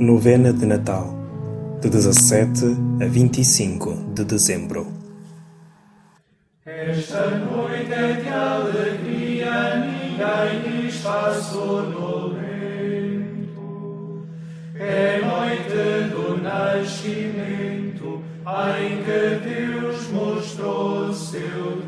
Novena 0.00 0.50
de 0.50 0.64
Natal, 0.64 1.14
de 1.82 1.90
17 1.90 2.64
a 3.02 3.06
25 3.06 4.14
de 4.14 4.24
dezembro. 4.24 4.86
Esta 6.64 7.28
noite 7.36 7.92
é 7.92 8.14
de 8.14 8.28
alegria, 8.30 9.76
ninguém 9.76 10.86
está 10.88 11.34
sonolento. 11.34 12.00
É 14.74 15.20
noite 15.20 16.08
do 16.14 16.42
nascimento, 16.42 18.22
em 18.80 19.04
que 19.04 19.38
Deus 19.46 20.08
mostrou 20.08 21.12
seu 21.12 21.82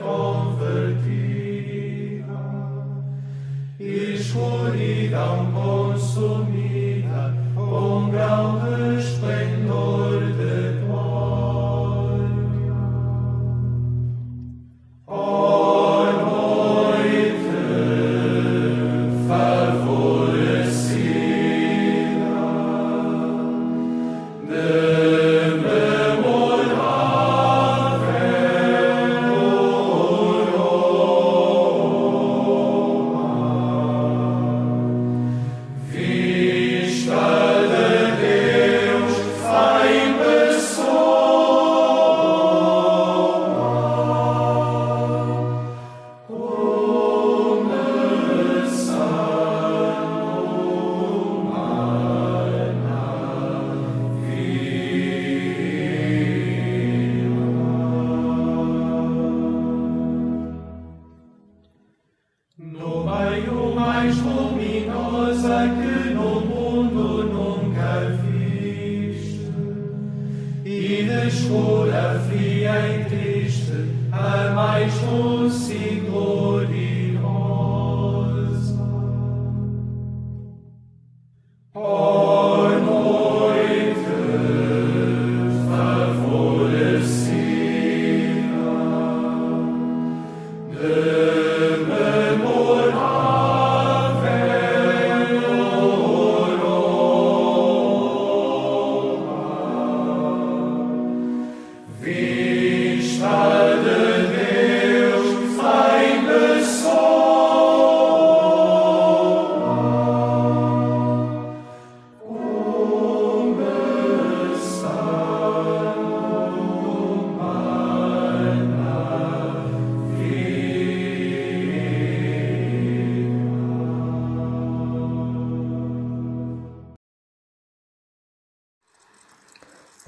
convertita, 0.00 1.12
il 3.78 4.18
suo 4.18 4.70
ridà 4.70 5.30
un 5.30 5.52
consolo. 5.52 6.33
Doce 75.54 75.72
e 75.74 76.00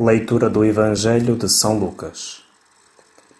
Leitura 0.07 0.49
do 0.49 0.65
Evangelho 0.65 1.35
de 1.35 1.49
São 1.49 1.77
Lucas. 1.81 2.41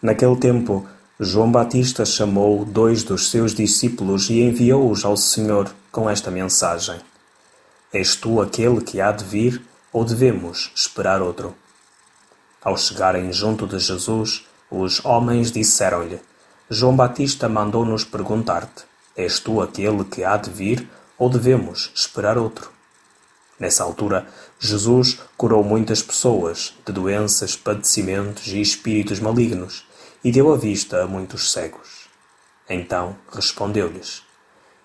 Naquele 0.03 0.35
tempo, 0.35 0.85
João 1.21 1.49
Batista 1.49 2.05
chamou 2.05 2.65
dois 2.65 3.05
dos 3.05 3.31
seus 3.31 3.55
discípulos 3.55 4.29
e 4.31 4.41
enviou-os 4.43 5.05
ao 5.05 5.17
Senhor 5.17 5.73
com 5.93 6.11
esta 6.11 6.29
mensagem: 6.29 6.99
És 7.93 8.17
tu 8.17 8.41
aquele 8.41 8.81
que 8.81 9.01
há 9.01 9.13
de 9.13 9.23
vir, 9.23 9.63
ou 9.93 10.05
devemos 10.05 10.73
esperar 10.75 11.23
outro? 11.23 11.55
Ao 12.61 12.77
chegarem 12.77 13.33
junto 13.33 13.65
de 13.65 13.79
Jesus, 13.79 14.45
os 14.69 15.05
homens 15.05 15.53
disseram-lhe: 15.53 16.19
João 16.69 16.97
Batista 16.97 17.49
mandou-nos 17.49 18.03
perguntar-te: 18.03 18.83
És 19.17 19.39
tu 19.39 19.63
aquele 19.63 20.03
que 20.03 20.25
há 20.25 20.37
de 20.37 20.51
vir, 20.51 20.91
ou 21.17 21.31
devemos 21.31 21.93
esperar 21.95 22.37
outro? 22.37 22.76
Nessa 23.59 23.85
altura, 23.85 24.27
Jesus 24.59 25.19
curou 25.37 25.65
muitas 25.65 26.03
pessoas 26.03 26.75
de 26.85 26.93
doenças, 26.93 27.57
padecimentos 27.57 28.49
e 28.49 28.61
espíritos 28.61 29.19
malignos 29.19 29.87
e 30.23 30.31
deu 30.31 30.53
a 30.53 30.57
vista 30.57 31.03
a 31.03 31.07
muitos 31.07 31.53
cegos. 31.53 32.09
Então 32.69 33.17
respondeu-lhes: 33.33 34.23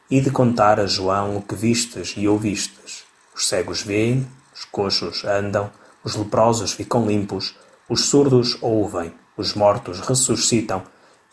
E 0.10 0.22
de 0.22 0.32
contar 0.32 0.80
a 0.80 0.86
João 0.86 1.38
o 1.38 1.42
que 1.42 1.56
vistes 1.56 2.14
e 2.16 2.28
ouvistes: 2.28 3.04
os 3.36 3.48
cegos 3.48 3.82
veem, 3.82 4.28
os 4.54 4.64
coxos 4.66 5.26
andam, 5.26 5.70
os 6.04 6.16
leprosos 6.16 6.72
ficam 6.72 7.06
limpos, 7.06 7.56
os 7.90 8.06
surdos 8.06 8.58
ouvem, 8.62 9.14
os 9.36 9.54
mortos 9.54 10.00
ressuscitam, 10.00 10.84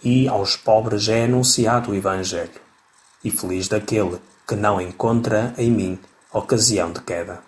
e 0.03 0.27
aos 0.27 0.57
pobres 0.57 1.09
é 1.09 1.25
anunciado 1.25 1.91
o 1.91 1.95
Evangelho. 1.95 2.61
E 3.23 3.31
feliz 3.31 3.69
daquele 3.69 4.19
que 4.47 4.57
não 4.57 4.81
encontra 4.81 5.53
em 5.59 5.71
mim 5.71 5.99
ocasião 6.39 6.93
de 6.93 7.03
queda. 7.03 7.43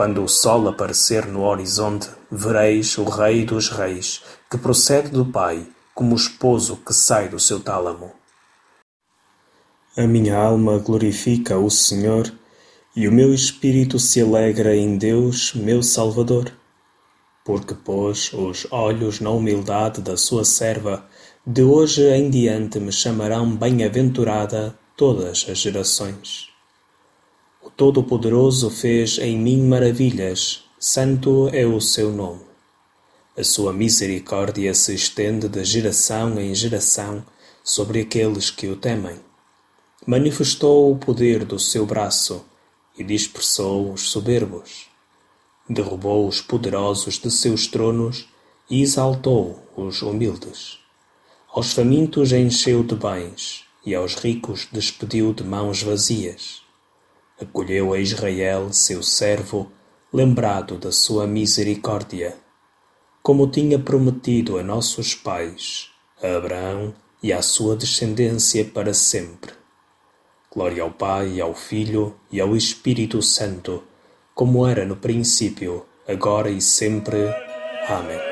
Quando 0.00 0.24
o 0.24 0.28
sol 0.28 0.66
aparecer 0.66 1.26
no 1.26 1.42
horizonte, 1.42 2.08
vereis 2.32 2.96
o 2.96 3.04
Rei 3.04 3.44
dos 3.44 3.68
Reis, 3.68 4.22
que 4.50 4.56
procede 4.56 5.10
do 5.10 5.26
Pai, 5.26 5.66
como 5.94 6.14
o 6.14 6.16
esposo 6.16 6.78
que 6.78 6.94
sai 6.94 7.28
do 7.28 7.38
seu 7.38 7.60
tálamo. 7.60 8.10
A 9.94 10.06
minha 10.06 10.38
alma 10.38 10.78
glorifica 10.78 11.58
o 11.58 11.68
Senhor, 11.68 12.32
e 12.96 13.06
o 13.06 13.12
meu 13.12 13.34
espírito 13.34 13.98
se 13.98 14.22
alegra 14.22 14.74
em 14.74 14.96
Deus, 14.96 15.52
meu 15.52 15.82
Salvador, 15.82 16.50
porque 17.44 17.74
pôs 17.74 18.32
os 18.32 18.66
olhos 18.70 19.20
na 19.20 19.28
humildade 19.28 20.00
da 20.00 20.16
sua 20.16 20.46
serva, 20.46 21.04
de 21.46 21.62
hoje 21.62 22.08
em 22.08 22.30
diante 22.30 22.80
me 22.80 22.90
chamarão 22.90 23.54
bem-aventurada 23.54 24.74
todas 24.96 25.44
as 25.46 25.58
gerações. 25.58 26.49
O 27.62 27.68
Todo-Poderoso 27.68 28.70
fez 28.70 29.18
em 29.18 29.36
mim 29.36 29.68
maravilhas, 29.68 30.64
santo 30.78 31.50
é 31.52 31.66
o 31.66 31.78
seu 31.78 32.10
nome. 32.10 32.40
A 33.36 33.44
sua 33.44 33.70
misericórdia 33.70 34.72
se 34.72 34.94
estende 34.94 35.46
de 35.46 35.62
geração 35.62 36.40
em 36.40 36.54
geração 36.54 37.22
sobre 37.62 38.00
aqueles 38.00 38.48
que 38.48 38.66
o 38.66 38.76
temem. 38.76 39.20
Manifestou 40.06 40.90
o 40.90 40.96
poder 40.96 41.44
do 41.44 41.58
seu 41.58 41.84
braço 41.84 42.42
e 42.96 43.04
dispersou 43.04 43.92
os 43.92 44.08
soberbos. 44.08 44.86
Derrubou 45.68 46.26
os 46.26 46.40
poderosos 46.40 47.18
de 47.18 47.30
seus 47.30 47.66
tronos 47.66 48.26
e 48.70 48.80
exaltou 48.80 49.62
os 49.76 50.00
humildes. 50.00 50.78
Aos 51.52 51.74
famintos 51.74 52.32
encheu 52.32 52.82
de 52.82 52.94
bens 52.94 53.66
e 53.84 53.94
aos 53.94 54.14
ricos 54.14 54.66
despediu 54.72 55.34
de 55.34 55.44
mãos 55.44 55.82
vazias 55.82 56.62
acolheu 57.40 57.92
a 57.92 57.98
Israel, 57.98 58.72
seu 58.72 59.02
servo, 59.02 59.70
lembrado 60.12 60.76
da 60.76 60.92
sua 60.92 61.26
misericórdia, 61.26 62.36
como 63.22 63.48
tinha 63.48 63.78
prometido 63.78 64.58
a 64.58 64.62
nossos 64.62 65.14
pais, 65.14 65.90
a 66.22 66.36
Abraão 66.36 66.94
e 67.22 67.32
à 67.32 67.42
sua 67.42 67.76
descendência 67.76 68.64
para 68.64 68.92
sempre. 68.92 69.52
Glória 70.52 70.82
ao 70.82 70.90
Pai, 70.90 71.40
ao 71.40 71.54
Filho 71.54 72.16
e 72.30 72.40
ao 72.40 72.56
Espírito 72.56 73.22
Santo, 73.22 73.84
como 74.34 74.66
era 74.66 74.84
no 74.84 74.96
princípio, 74.96 75.86
agora 76.08 76.50
e 76.50 76.60
sempre. 76.60 77.18
Amém. 77.88 78.29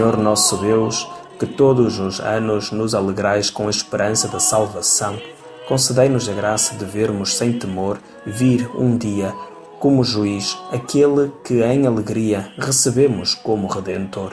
Senhor 0.00 0.16
nosso 0.16 0.56
Deus, 0.56 1.06
que 1.38 1.44
todos 1.44 1.98
os 1.98 2.20
anos 2.20 2.72
nos 2.72 2.94
alegrais 2.94 3.50
com 3.50 3.66
a 3.66 3.70
esperança 3.70 4.28
da 4.28 4.40
salvação, 4.40 5.20
concedei-nos 5.68 6.26
a 6.26 6.32
graça 6.32 6.74
de 6.74 6.86
vermos 6.86 7.36
sem 7.36 7.52
temor 7.58 7.98
vir 8.24 8.66
um 8.74 8.96
dia 8.96 9.34
como 9.78 10.02
juiz 10.02 10.56
aquele 10.72 11.30
que 11.44 11.62
em 11.62 11.86
alegria 11.86 12.50
recebemos 12.56 13.34
como 13.34 13.66
Redentor. 13.66 14.32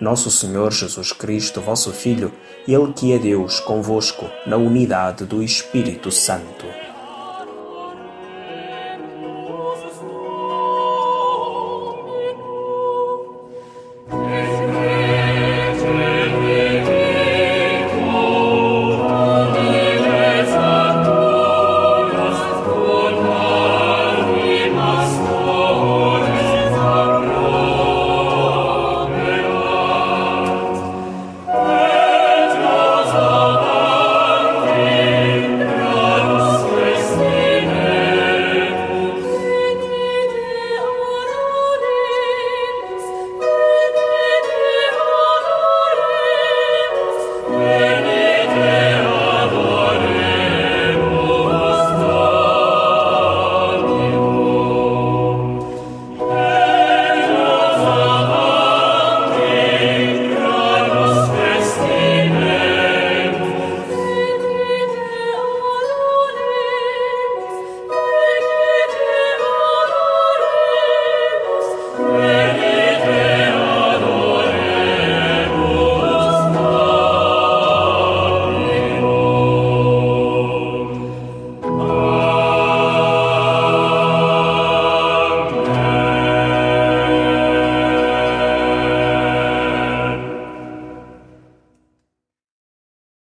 Nosso 0.00 0.30
Senhor 0.30 0.70
Jesus 0.70 1.10
Cristo, 1.10 1.60
vosso 1.60 1.90
Filho, 1.90 2.30
Ele 2.68 2.92
que 2.92 3.12
é 3.12 3.18
Deus 3.18 3.58
convosco, 3.58 4.24
na 4.46 4.56
unidade 4.56 5.24
do 5.24 5.42
Espírito 5.42 6.12
Santo. 6.12 6.64